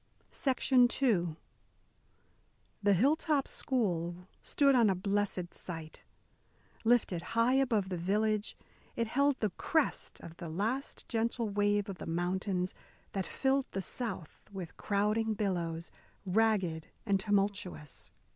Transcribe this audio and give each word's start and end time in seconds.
II 0.47 1.35
The 2.81 2.93
Hilltop 2.95 3.47
School 3.47 4.27
stood 4.41 4.73
on 4.73 4.89
a 4.89 4.95
blessed 4.95 5.53
site. 5.53 6.05
Lifted 6.83 7.21
high 7.37 7.53
above 7.53 7.89
the 7.89 7.97
village, 7.99 8.57
it 8.95 9.05
held 9.05 9.39
the 9.41 9.51
crest 9.51 10.19
of 10.21 10.35
the 10.37 10.49
last 10.49 11.07
gentle 11.07 11.49
wave 11.49 11.87
of 11.87 11.99
the 11.99 12.07
mountains 12.07 12.73
that 13.11 13.27
filled 13.27 13.67
the 13.73 13.81
south 13.83 14.41
with 14.51 14.75
crowding 14.75 15.35
billows, 15.35 15.91
ragged 16.25 16.87
and 17.05 17.19
tumultuous. 17.19 18.11